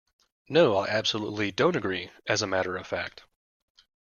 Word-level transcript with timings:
No, 0.49 0.77
I 0.77 0.87
absolutely 0.87 1.51
don't 1.51 1.75
agree, 1.75 2.09
as 2.25 2.41
a 2.41 2.47
matter 2.47 2.75
of 2.75 2.87
fact 2.87 3.23